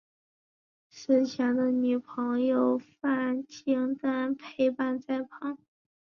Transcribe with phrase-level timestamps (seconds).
[0.89, 5.59] 死前的女朋友苑琼丹陪伴在旁。